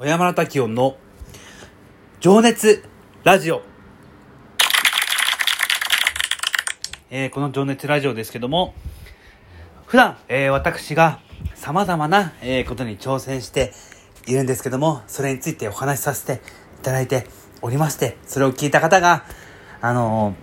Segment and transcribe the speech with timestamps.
[0.00, 0.96] 小山田滝音の
[2.20, 2.84] 情熱
[3.24, 3.62] ラジオ。
[7.10, 8.74] えーこの情熱ラジオですけども、
[9.86, 11.18] 普段、えー私が
[11.56, 13.72] 様々な、えーことに挑戦して
[14.28, 16.42] いるんですけども、それについてお話しさせて
[16.78, 17.26] いただいて
[17.60, 19.24] おりまして、それを聞いた方が、
[19.80, 20.36] あの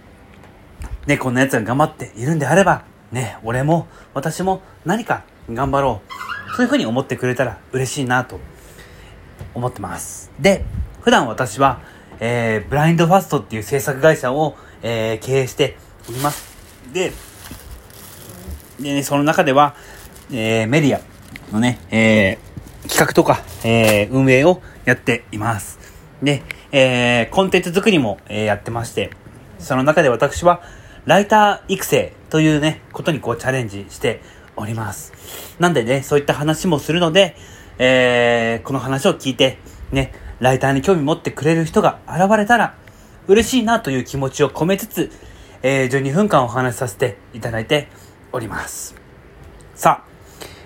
[1.05, 2.83] ーね、こんな奴が頑張っているんであれば、
[3.13, 6.55] ね、俺も私も何か頑張ろう。
[6.57, 8.41] そういうふうに思ってくれたら嬉しいなと
[9.55, 10.31] 思ってます。
[10.39, 10.63] で、
[11.01, 11.81] 普段私は、
[12.19, 16.45] えー、ブラインドファストっていう制作会社を、えー経営しております。
[16.93, 17.11] で、
[18.79, 19.75] でね、その中では、
[20.31, 21.01] えーメディア
[21.53, 25.79] のね、えー企画とか、えー運営をやっています。
[26.21, 29.09] で、えーコンテンツ作りも、えーやってまして、
[29.59, 30.61] その中で私は、
[31.05, 34.21] ライター育成というね、ことにこうチャレンジして
[34.55, 35.13] おります。
[35.59, 37.35] なんでね、そういった話もするので、
[37.77, 39.57] えーこの話を聞いて、
[39.91, 42.75] ね、ライターに興味持ってくれる人が現れたら、
[43.27, 45.11] 嬉しいなという気持ちを込めつつ、
[45.61, 47.87] えー12分間お話しさせていただいて
[48.31, 48.95] おります。
[49.75, 50.09] さあ、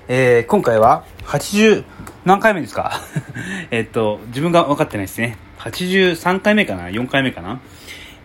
[0.08, 1.84] えー今回は80
[2.25, 3.00] 何回目ですか？
[3.72, 5.38] えっと、自分が分かってないですね。
[5.59, 7.59] 83回目かな ?4 回目かな？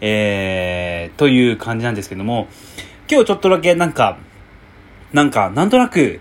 [0.00, 2.48] えー、という感じなんですけども、
[3.11, 4.19] 今日ちょっとだけなんか、
[5.12, 6.20] なんか、なんとなく、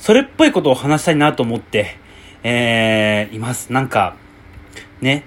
[0.00, 1.98] それっぽいことを話したいなと思って、
[2.42, 3.70] えー、います。
[3.70, 4.16] なんか、
[5.02, 5.24] ね、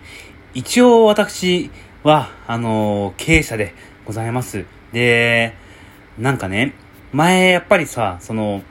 [0.56, 1.70] 一応私
[2.02, 4.66] は、あのー経営者でございます。
[4.92, 5.54] で、
[6.18, 6.74] なんかね、
[7.12, 8.64] 前やっぱりさ、その、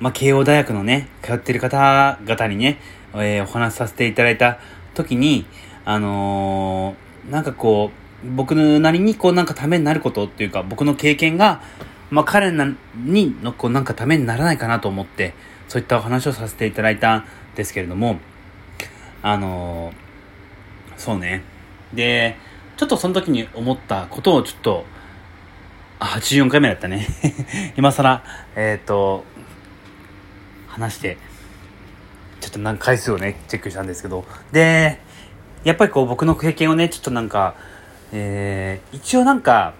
[0.00, 2.80] まあ、慶応大学のね、通ってる方々にね、
[3.14, 4.58] えーお話しさせていただいた
[4.94, 5.46] 時に、
[5.84, 7.92] あのーなんかこ
[8.24, 11.62] う、僕なりにこうなんかためになることっていうか、僕の経験が、
[12.10, 15.34] まあ、彼なにのこうなんかためにならないかなと思って、
[15.68, 18.18] そういったお話をさせていただいたんですけれども、
[19.22, 20.10] あのー
[21.00, 21.42] そうね。
[21.94, 22.36] で、
[22.76, 24.84] ちょっとその時に思ったことをちょっと、
[25.98, 27.06] あ、84回目だったね。
[27.78, 28.22] 今更、
[28.54, 29.24] えっ、と、
[30.68, 31.16] 話して、
[32.42, 35.00] ちょっと何回数をね、チェックしたんですけど、で、
[35.64, 37.54] やっぱりこう僕の経験をね、ちょっとなんか、
[38.12, 39.72] えー、一応なんか、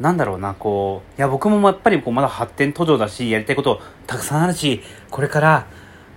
[0.00, 5.66] なんだろうな、こう、いや僕もやっぱりこうまだ発展途上だし、やりたいことたくさんあるし、これから、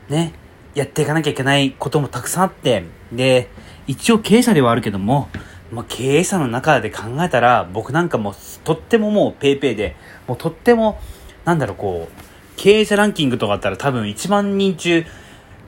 [0.09, 0.33] ね、
[0.73, 3.49] やっていかなきゃいけないこともたくさんあって、で、
[3.87, 5.29] 一応経営者ではあるけども、
[5.71, 8.33] まあ、経営者の中で考えたら、僕なんかも、
[8.63, 9.95] とってももうペイペイで、
[10.27, 10.99] もうとっても、
[11.45, 12.21] なんだろう、こう、
[12.55, 15.05] 経営者ランキングとかあったら多分1万人中、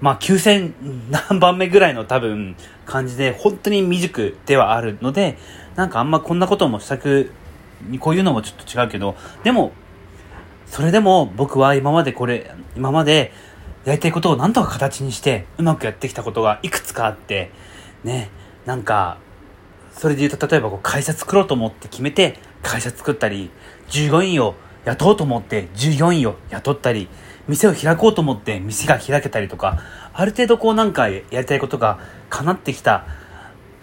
[0.02, 0.74] まあ9000
[1.30, 2.56] 何番目ぐらいの多分
[2.86, 5.38] 感じで、本当に未熟ではあるので、
[5.76, 7.32] なんかあんまこんなこともしたく、
[8.00, 9.72] こういうのもちょっと違うけど、でも、
[10.66, 13.32] それでも僕は今までこれ、今まで
[13.86, 17.52] やりたいことをなんとか形にしてうまくやってきたことがいくつかあって、
[18.04, 18.30] ね、
[18.66, 19.18] なんか、
[19.94, 23.50] それで言うと例えばこう会社作ろうと思って決めて会社作ったり、
[23.90, 27.08] 従業員を雇おうと思って従業員を雇ったり、
[27.48, 29.80] 店を開こうと思って店が開けたりとか、
[30.14, 33.06] ある程度こうなんかやりたいことが叶ってきた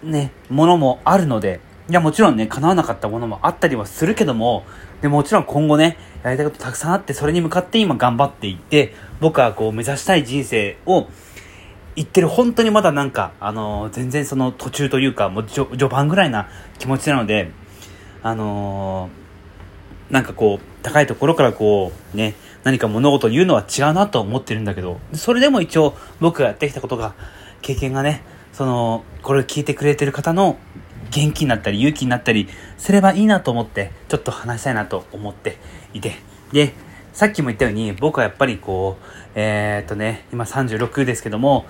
[0.03, 4.65] ね、ものもあるので、いや、もちろんね、叶わなかったものもあったりはするけども、
[5.03, 11.07] でもちろん今後ね、やりたいことたくさんあって、それに向かって今頑張っていって、僕はこう目指したい人生を
[11.95, 16.49] 言ってる本当にまだなんか、あのー全然その途中というか、もう序盤ぐらいな
[16.79, 17.53] 気持ちなので、
[18.23, 27.15] あのーなんかこう、高いところからこう、ね、何か物事を言うのは違うなと思ってるんだけど、それでも一応僕がやってきたことが、
[27.63, 28.23] 経験がね、
[28.53, 30.59] その、これを聞いてくれてる方の
[31.11, 35.59] 元気になったり勇気になったりすればいいなと思って、ちょっと話したいなと思って
[35.95, 36.15] いて。
[36.53, 36.73] で、
[37.13, 41.67] さっきも言ったように、僕はやっぱりこう、えー、っとね、今36ですけども、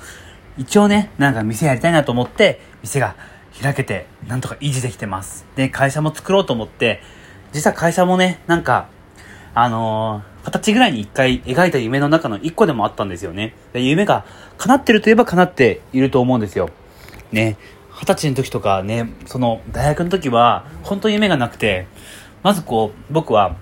[0.58, 3.14] 一応ね、なんか店やりたいなと思って、店が
[3.62, 5.46] 開けて、なんとか維持できてます。
[5.56, 7.00] で、会社も作ろうと思って、
[7.52, 8.88] 実は会社もね、なんか、
[9.54, 13.54] あのー、二十歳ぐらいに一回描いた夢の中の一個でもあったんですよね。
[13.72, 14.24] で夢が
[14.58, 16.68] 叶ってるといえば叶っていると思うんですよ。
[17.32, 17.56] ね。
[17.98, 21.86] 二十歳の時とかね、その大学の時は、本当に夢がなくて、
[22.42, 23.56] まずこう、僕は、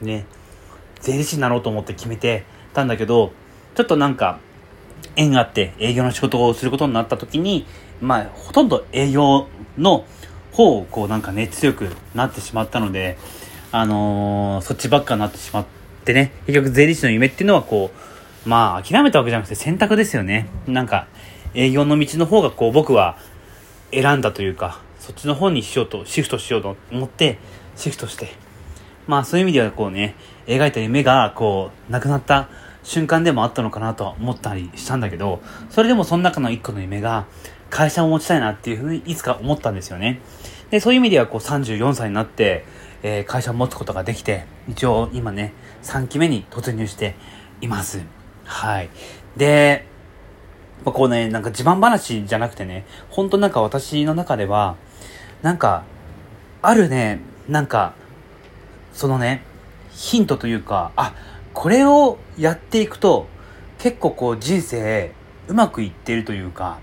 [0.00, 0.26] ね、
[1.00, 3.32] 税理士になろうと思って決めてたんだけど、
[3.74, 4.38] ちょっとなんか、
[5.16, 7.66] 縁があって営業の仕事をすることになった時に、
[8.00, 10.04] まあ、ほとんど営業の
[10.52, 13.18] 方をこうなんかね、強くなってしまったので、
[13.72, 15.66] あのーそっちばっかになってしまっ
[16.04, 17.90] てね、結局税理士の夢っていうのはこ
[18.46, 20.48] う、まあ諦めたわけじゃなくて選択ですよね。
[20.66, 21.06] なんか、
[21.54, 23.18] 営業の道の方がこう僕は
[23.92, 27.38] 選んだというか、そっちの方にしようと、シフトしようと思って、
[27.76, 28.28] シフトして、
[29.06, 30.14] まあそういう意味ではこうね、
[30.46, 32.48] 描いた夢がこう、なくなった
[32.82, 35.40] 瞬間でもあったのかなとは思ったりしたんだけど、
[35.70, 37.26] それでもその中の一個の夢が、
[37.70, 40.20] 会社を持ちたいなっていうふうにいつか思ったんですよね。
[40.70, 42.64] で、そういう意味ではこう34歳になって、
[43.02, 45.52] えー、会社を持つことができて、一応今ね、
[45.82, 47.14] 3期目に突入して
[47.60, 48.02] います。
[48.44, 48.90] はい。
[49.36, 49.86] で、
[50.84, 54.76] まあ、こうね、なんか自慢話じゃなくてね、本当なんか私の中では、
[55.42, 55.84] なんか、
[56.62, 57.94] あるね、なんか、
[58.92, 59.42] そのね、
[59.90, 61.14] ヒントというか、あ、
[61.52, 63.26] これをやっていくと、
[63.78, 65.12] 結構こう人生
[65.48, 66.78] うまくいってるというか、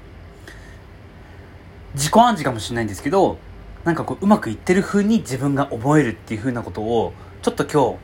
[1.93, 3.37] 自己暗示かもしれないんですけど、
[3.83, 7.97] なんかこううまくいってる風に自分が思えるっていう風なことを、ちょっと今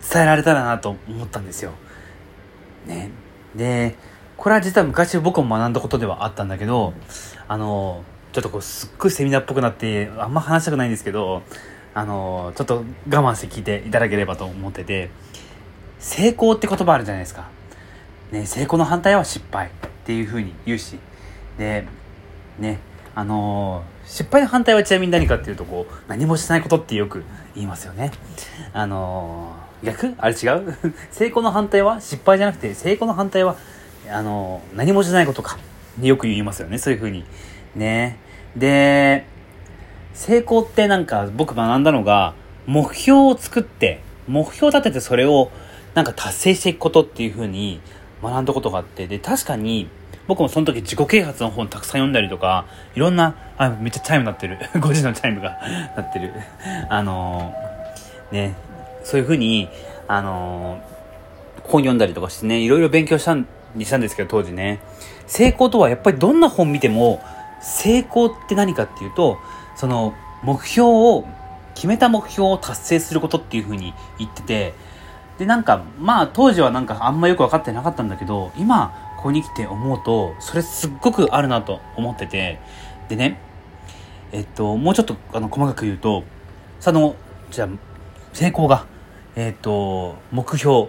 [0.00, 1.72] 日伝えられたらなと思ったんですよ。
[2.86, 3.10] ね。
[3.54, 3.96] で、
[4.36, 6.92] これは実は昔僕も学んだことではあったんだけど、
[7.48, 11.42] あの、ちょっとこうすっごいセミナーっぽくなって、あんま話したくないんですけど、
[11.94, 15.10] あの、ちょっと我慢して聞いていただければと思ってて、
[15.98, 17.48] 成功って言葉あるじゃないですか。
[18.30, 19.70] ね、成功の反対は失敗っ
[20.04, 20.98] ていう風に言うし、
[21.56, 21.86] で、
[22.58, 22.78] ね、
[23.14, 27.24] あの、失敗の反対はちなみに何かっていうと、こう、何もしないことってよく
[27.54, 28.10] 言いますよね。
[28.74, 30.14] あの、逆？
[30.18, 30.76] あれ違う？
[31.10, 33.56] 成功の反対は失敗じゃなくて、成功の反対は
[34.10, 35.58] あの、何もしないことか。
[36.00, 37.24] よく言いますよね、そういう風に。
[37.74, 38.18] ね。
[38.56, 39.26] で、
[40.14, 42.34] 成功ってなんか僕学んだのが、
[42.66, 45.50] 目標を作って、目標を立ててそれを
[45.94, 47.80] なんか達成していくことっていう風に
[48.22, 49.88] 学んだことがあって、で、確かに、
[50.26, 54.58] 僕もその時自己啓発の本たくさん読んだりとか、いろんな、あ、めっちゃチャイム鳴ってる。
[54.74, 55.58] 5時のチャイムが
[55.96, 56.32] 鳴ってる。
[56.88, 58.54] あのー、ね、
[59.04, 59.68] そういう風に、
[60.08, 64.80] あのー、本読んだりとかしてね、いろいろ勉強したんにしたんですけど、当時ね。
[65.26, 67.20] 成功とはやっぱりどんな本見ても、
[67.60, 69.38] 成功って何かっていうと、
[69.76, 71.24] その、目標を、
[71.74, 74.74] 決めた目標を達成することっていうふうに言ってて、
[75.38, 82.58] で、なんか、まあ当時はなんかあんまよく分かってなかったんだけど、今、ここに来て思うと、それすっごくあるなと思ってて、
[83.08, 83.38] でね、
[84.32, 86.24] えっと、もうちょっとあの細かく言うと、
[86.80, 87.14] その、
[87.50, 87.68] じゃあ、
[88.32, 88.86] 成功が、
[89.34, 90.88] えっと、目標、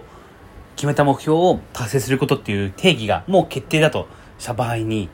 [0.78, 4.06] 決めた目標を達成することっていう定義がもう決定だと
[4.38, 5.08] した場合に、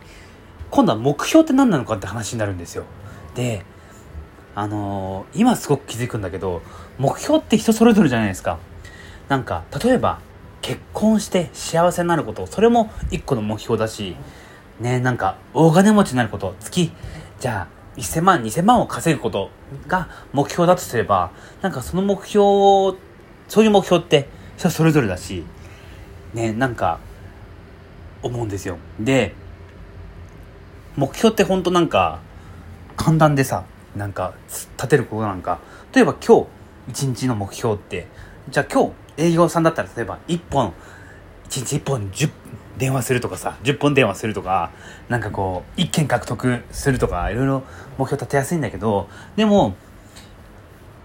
[0.70, 2.84] 今度は目標って何なのかって話になるんですよ。
[3.34, 3.64] で、
[4.54, 6.60] あのー、今すごく気づくんだけど、
[6.98, 8.58] 目標って人それぞれじゃないですか。
[9.30, 10.20] なんか、例えば、
[10.60, 14.16] 結婚して幸せになること、それも一個の目標だし、
[14.80, 16.92] ね、なんか、大金持ちになること、月、
[17.40, 19.48] じゃあ、1000万、2000万を稼ぐこと
[19.86, 21.30] が目標だとすれば、
[21.62, 22.96] なんかその目標を、
[23.48, 24.28] そういう目標って
[24.58, 25.44] 人それぞれだし、
[26.34, 26.98] ね、なんか、
[28.22, 28.78] 思うんですよ。
[28.98, 29.34] で、
[30.96, 32.20] 目標ってほんとなんか、
[32.96, 33.64] 簡単でさ、
[33.96, 35.60] なんか、立てることなんか、
[35.92, 36.46] 例えば今日、
[36.88, 38.06] 一日の目標って、
[38.50, 40.72] じゃあ今日、営業さんだったら例えば1本、
[41.48, 42.30] 1日1本10
[42.78, 44.70] 電話するとかさ、10本電話するとか、
[45.08, 47.62] なんかこう、1件獲得するとか、いろいろ
[47.98, 49.76] 目標立てやすいんだけど、でも、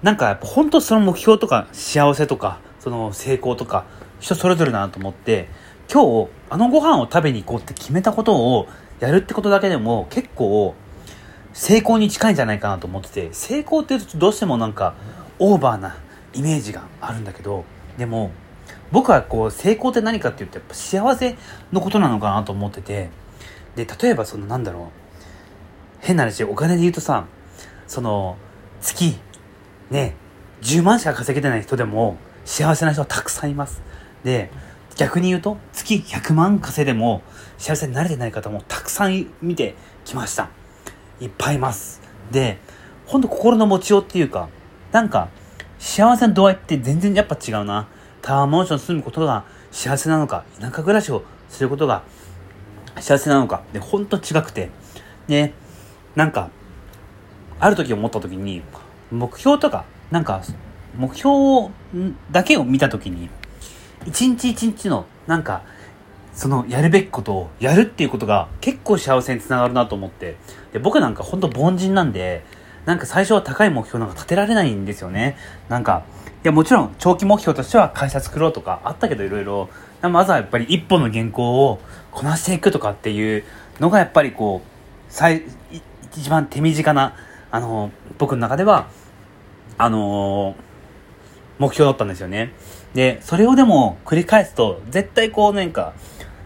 [0.02, 3.86] なんかやっぱ本当その目標とか幸せとか、その成功とか、
[4.20, 5.50] 人それぞれだなと思って、
[5.92, 8.68] 今日、あのご飯を食べに行こうって決めたことを
[9.00, 10.76] やるってことだけでも結構
[11.54, 14.96] 成功に近いんじゃないかなと思ってて、成功って言うとどうしてもなんか
[15.40, 15.98] オーバーな
[16.34, 17.66] イメージがあるんだけど、
[17.98, 18.32] でも
[18.92, 21.38] 僕はこう成功って何かって言うとやっぱ幸せ
[21.72, 23.10] のことなのかなと思ってて、
[23.76, 24.92] で、例えばそのなんだろ
[26.02, 27.26] う、変な話、お金で言うとさ、
[27.88, 28.38] その
[28.82, 29.18] 月、
[29.90, 30.16] ね、
[30.62, 33.82] 10万しか稼げてない人でも幸せな人はたくさんいます。
[34.24, 34.52] で、
[34.96, 37.22] 逆に言うと、月100万稼いでも
[37.58, 40.50] 幸せになれてない方もたくさん見てきました。
[41.22, 42.02] いっぱいいます。
[42.32, 42.60] で、
[43.06, 44.50] ほんと心の持ちようっていうか、
[44.92, 45.30] なんか、
[45.80, 47.88] 幸せの度合いって全然やっぱ違うな。
[48.22, 52.04] タワーマンション住むことが幸せなのか、田舎暮らしをすることが
[53.00, 54.70] 幸せなのか、で、ほんと違くて。
[55.28, 55.54] で、
[56.16, 56.50] なんか、
[57.60, 58.62] ある時思った時に、
[59.12, 60.42] 目標とか、なんか、
[60.98, 61.72] 目標
[62.32, 63.30] だけを見た時に、
[64.10, 65.62] 一日一日の、なんか、
[66.34, 70.36] そのやるべきことをやるっていうことが結構幸せにつながるなと思って。
[70.74, 72.44] で、僕なんかほんと凡人なんで、
[72.86, 75.38] なんか最初は高い目標なんか立てられないんですよね。
[75.70, 76.04] なんか、
[76.44, 79.70] いやもちろん長期目標としては会社作ろうとかあったけどいろいろ、
[80.02, 81.80] まずはやっぱり一本の原稿を
[82.12, 83.44] こなしていくとかっていう
[83.80, 84.68] のがやっぱりこう、
[85.10, 85.44] 最、
[86.16, 87.14] 一番手短な、
[87.52, 88.88] あの、僕の中では、
[89.78, 90.70] あのー
[91.60, 92.54] 目標だったんですよね。
[92.94, 95.94] で、それをでも繰り返すと、絶対こうなんか、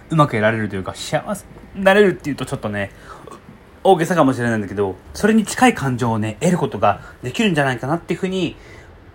[0.09, 1.45] うまくやられるというか、幸せ
[1.75, 2.91] になれるっていうとちょっとね、
[3.83, 8.55] 大げさかもしれないんだけど、それに近い感情をね、得ることができるんじゃないかなっていうふうに、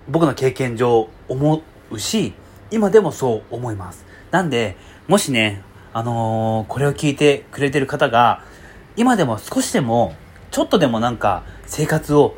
[0.08, 2.35] 僕の経験上思うし、
[2.70, 4.04] 今でもそう思います。
[4.30, 8.42] なんで、もしね、あのー、これを聞いてくれてる方が、
[8.97, 10.14] 今でも少しでも、
[10.50, 12.35] ちょっとでもなんか、生活を、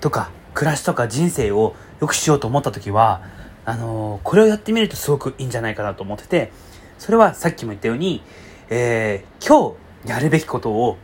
[0.00, 3.22] とか、暮らしとか人生を良くしようと思った時は、
[3.64, 6.52] あのー、これをやってみるとすごくいいんじゃないかなと思ってて、
[6.98, 8.22] それはさっきも言ったように、
[8.70, 10.96] えー、今日やるべきことを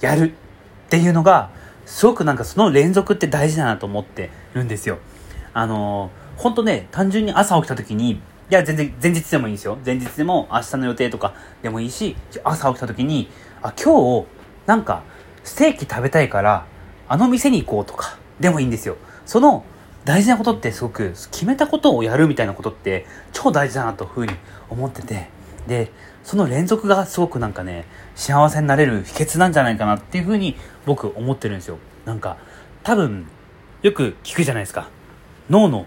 [0.00, 1.50] やるっていうのが、
[1.84, 4.98] すごくなんかその連続って大事だなと思ってるんですよ。
[5.52, 9.78] あのー、ほんとね、単純に朝起きた時に、いや、全然、前日でもいいんですよ。
[9.84, 13.30] 前日でも明日の予定とかでもいいし、朝起きた時に、
[13.62, 14.26] あ、今日、
[14.66, 15.02] なんか、
[15.44, 16.66] ステーキ食べたいから、
[17.08, 18.96] あの店に行こうとか、でもいいんですよ。
[19.24, 19.64] その、
[20.04, 24.34] 大事なことってすごく、決めたことをやるみたいなことって、超大事だなというふうに
[24.68, 25.28] 思ってて、
[25.68, 25.92] で、
[26.24, 27.84] その連続がすごくなんかね、
[28.16, 30.56] 幸せになれる秘訣なんじゃないかなっていうふうに
[30.86, 31.78] 僕思ってるんですよ。
[32.04, 32.36] なんか、
[32.82, 33.26] 多分、
[33.82, 34.88] よく聞くじゃないですか。
[35.48, 35.86] 脳の、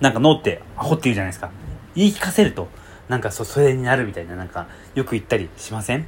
[0.00, 1.50] なんか脳ってアホって言うじゃないですか。
[1.94, 2.68] 言い聞かせると、
[3.08, 6.06] なんかそ、それになるみたいな、なんか、よく言ったりしません？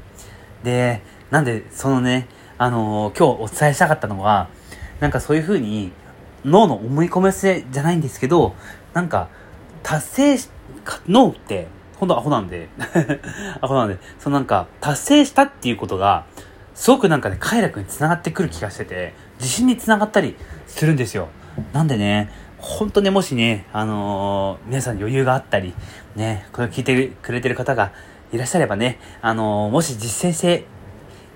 [0.64, 2.26] で、なんで、そのね、
[2.56, 4.48] あのー、今日お伝えしたかったのは、
[5.00, 5.92] なんかそういうふうに、
[6.46, 8.54] 脳の思い込ませじゃないんですけど、
[8.94, 9.28] なんか、
[9.82, 10.48] 達成し、
[11.08, 11.66] 脳って、
[11.98, 12.68] ほんとアホなんで
[13.60, 16.24] アホなんで、そのなんか、達成したっていうことが、
[16.74, 20.36] すごくなんかね、快楽につながってくる気がしてて、自信につながったり
[20.66, 21.28] するんですよ。
[21.72, 25.74] なんでね、本当ね、もしね、あのー、皆さん余裕があったり、
[26.14, 27.92] ね、これを聞いてくれてる方が
[28.32, 30.64] いらっしゃればね、あのー、もし実践して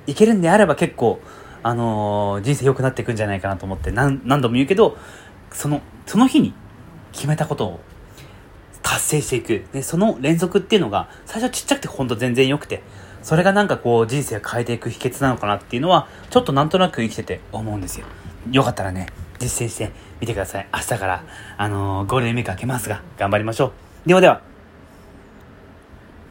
[0.07, 1.21] いけるんであれば結構、
[1.63, 4.97] あのー、人生良くなっていくんじゃないかなと思って何、何度も言うけど、
[5.53, 6.55] その、その日に
[7.13, 7.81] 決めたことを
[8.83, 9.65] 達成していく。
[9.73, 12.83] で、その連続っていうのが、最初ちっちゃくてほんと全然良くて、
[13.23, 18.07] それがなんかこう人生を変えていく秘訣なのかなっていうのは、ちょっとなんとなく生きてて思うんですよ。
[18.51, 19.07] よかったらね、
[19.39, 20.69] 実践してみてください。
[20.73, 21.25] 明日から、
[21.57, 23.73] あのー、ゴールデンウィーク明けますが、頑張りましょ
[24.07, 24.09] う。
[24.09, 24.50] ではでは。